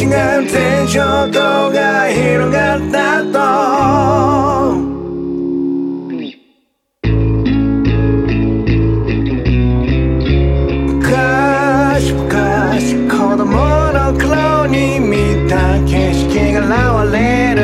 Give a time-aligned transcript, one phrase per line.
[0.00, 0.08] 違う
[0.48, 0.94] 天井
[1.30, 1.38] と
[1.70, 3.36] が広がったと
[10.86, 13.44] 昔昔子供
[13.92, 16.60] の頃に見た景色が
[17.04, 17.60] 現れる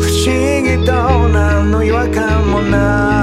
[0.00, 0.88] 不思議と
[1.28, 3.13] 何の違和感もない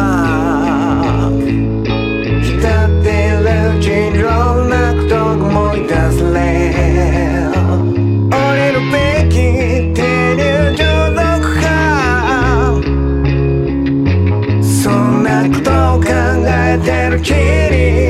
[16.77, 18.00] dedicated